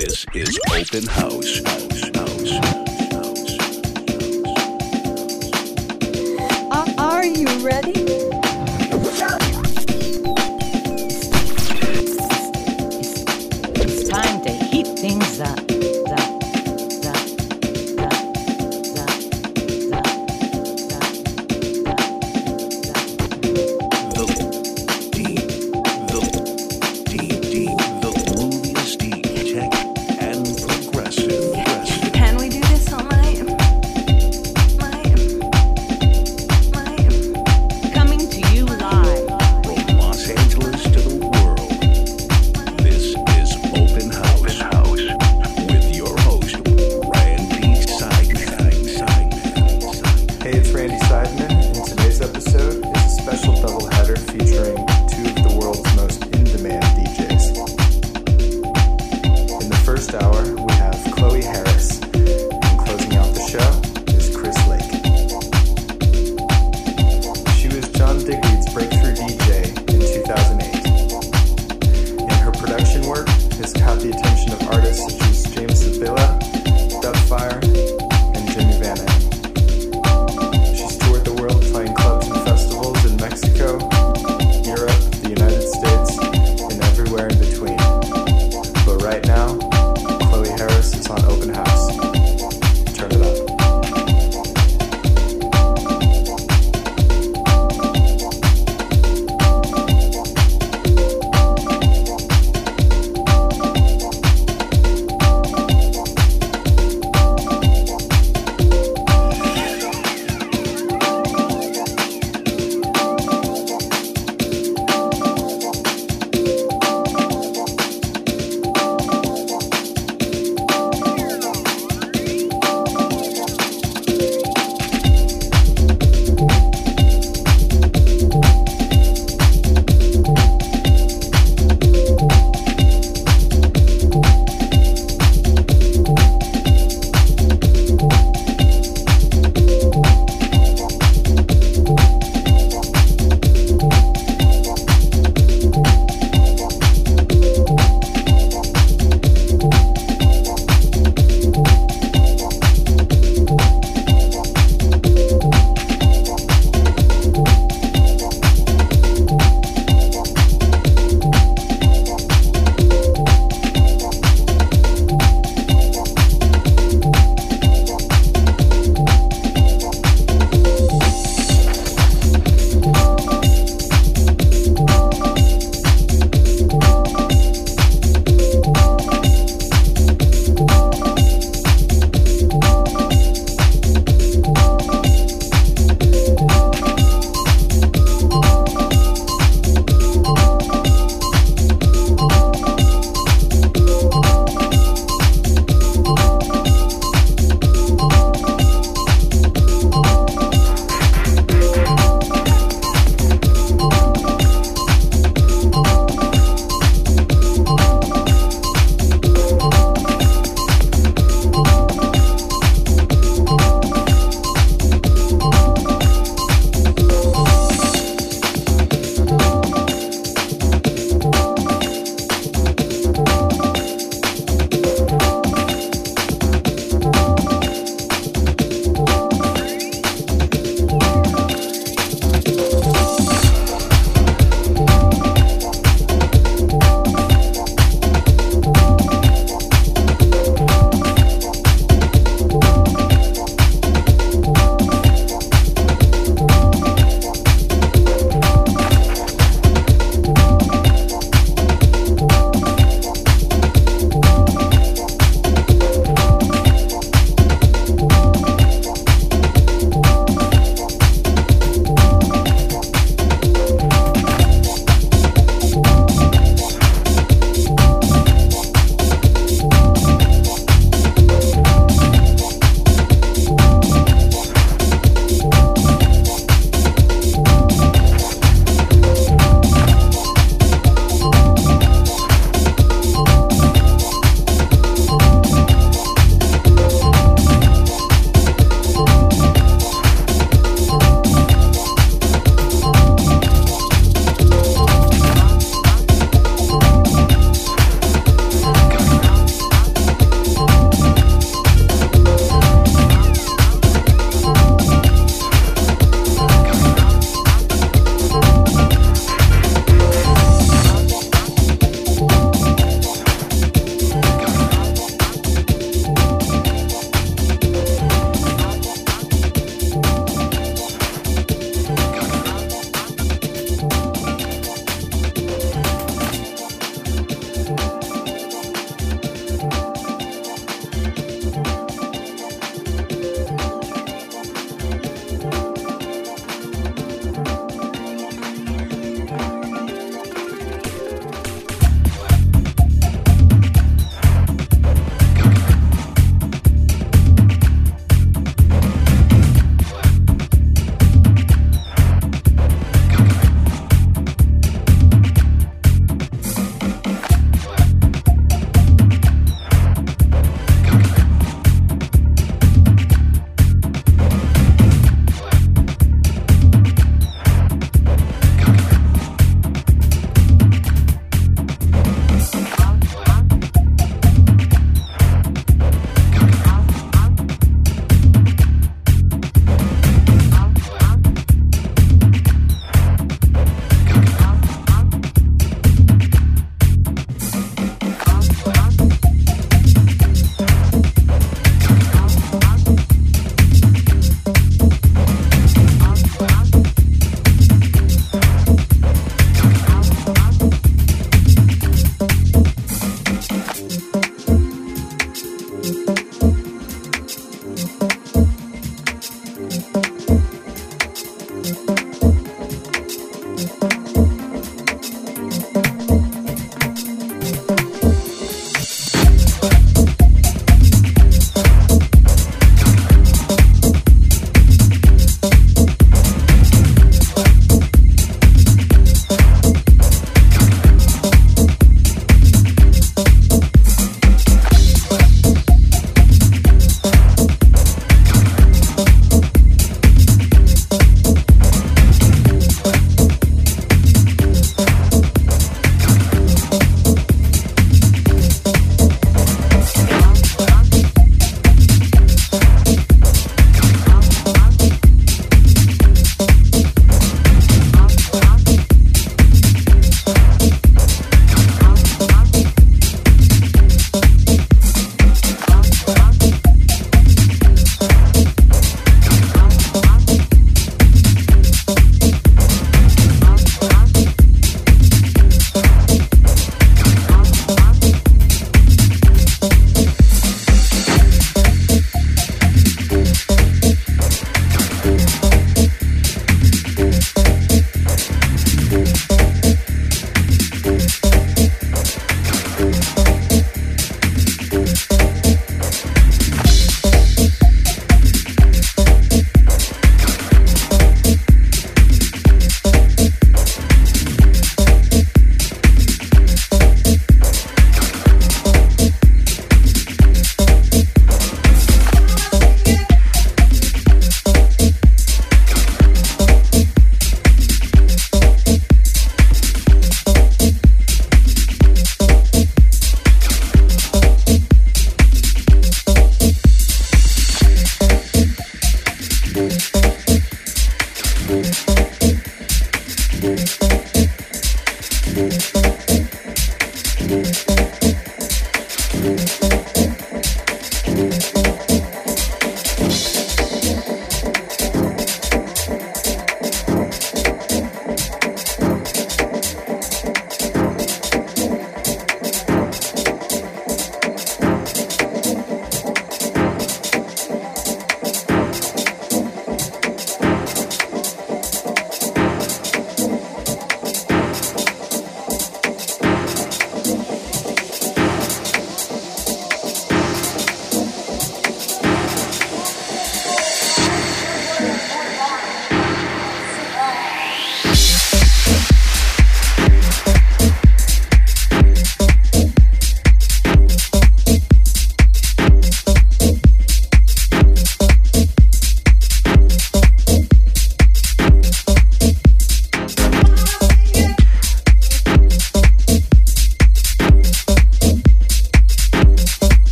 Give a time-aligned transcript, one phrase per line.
[0.00, 1.60] This is Open House.
[1.62, 2.08] house,
[6.72, 6.88] house.
[6.96, 7.92] Are you ready?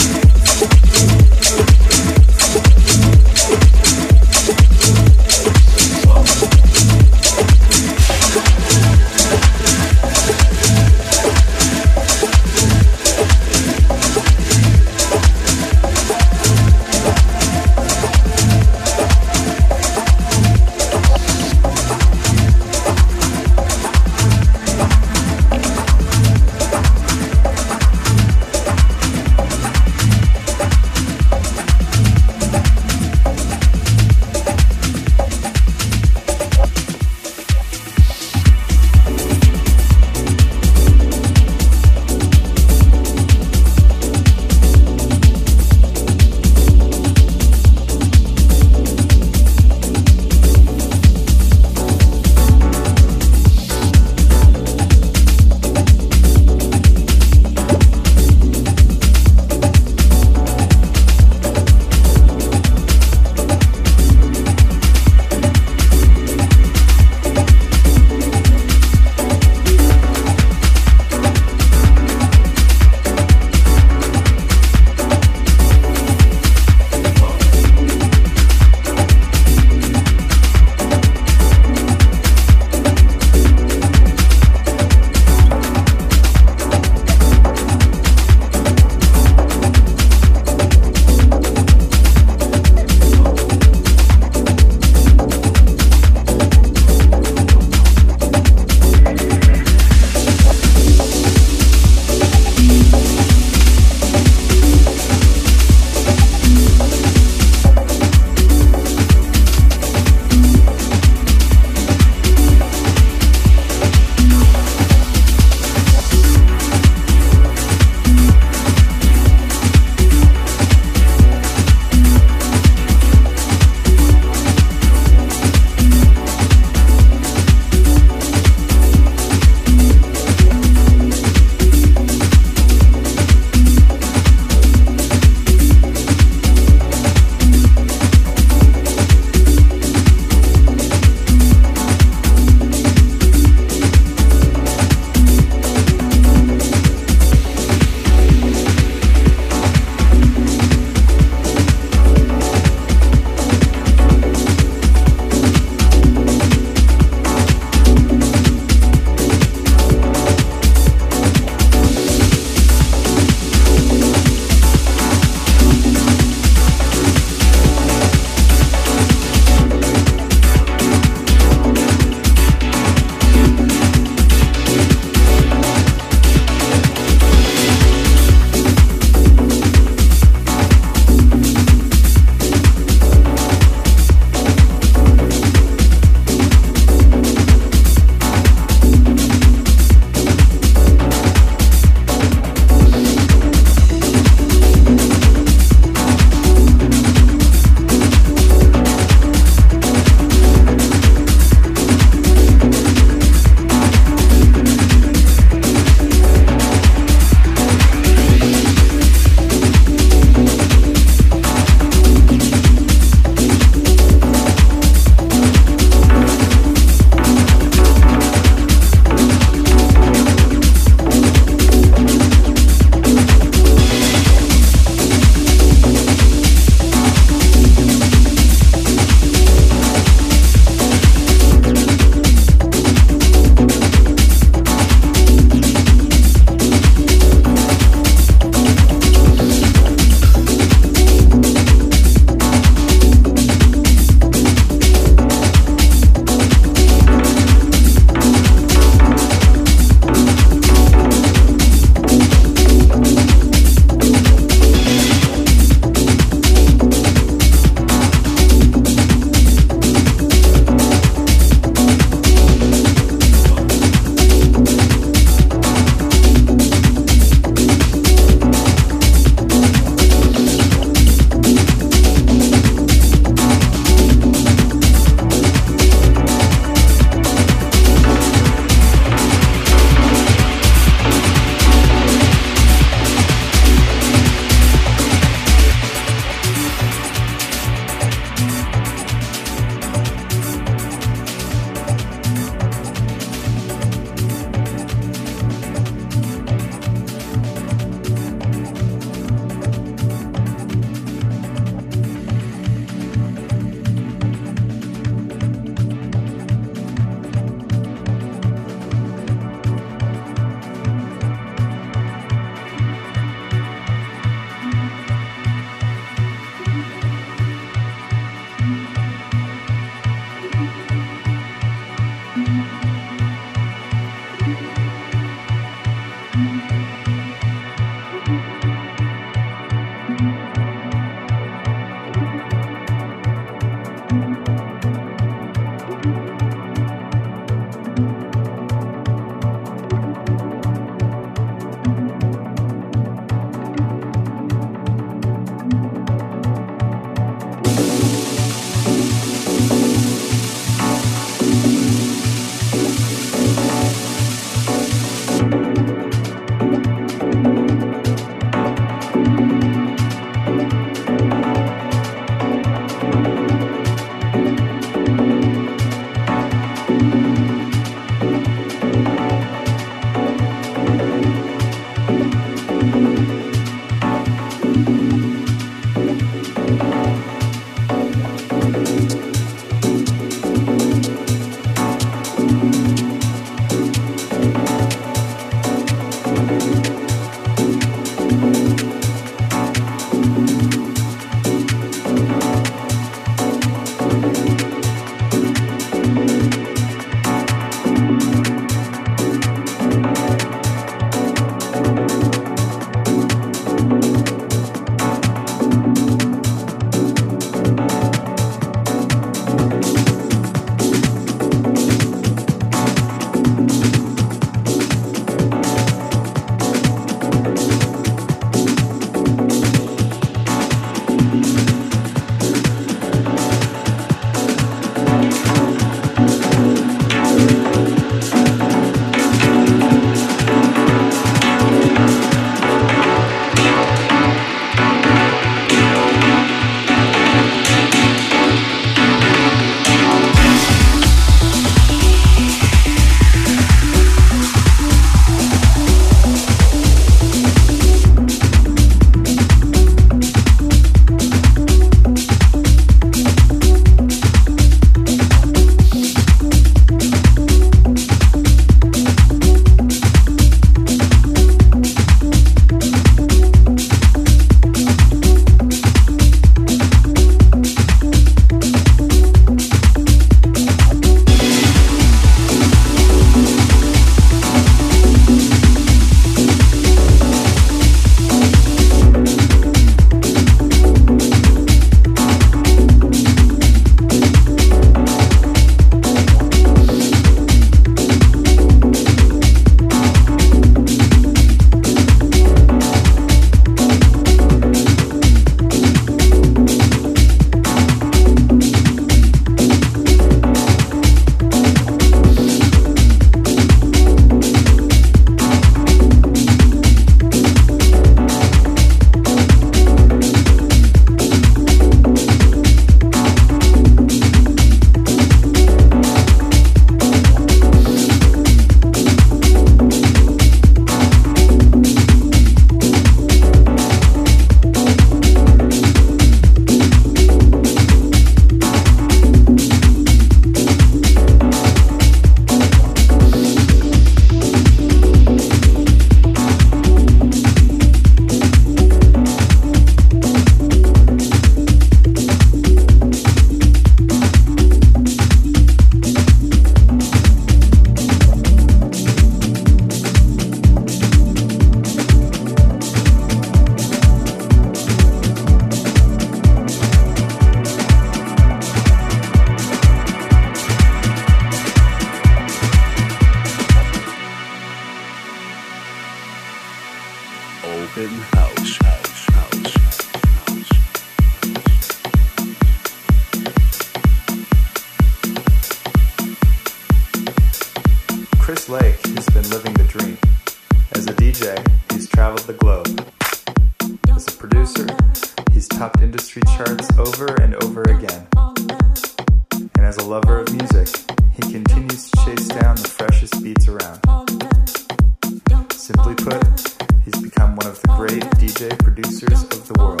[599.78, 600.00] World.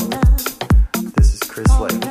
[1.16, 2.05] This is Chris Lake